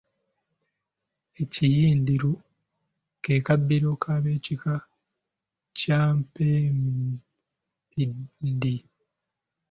Ekiyindiru 1.41 2.33
ke 3.23 3.33
kabbiro 3.47 3.89
k’abekika 4.03 4.73
ky’abempindi. 5.77 8.75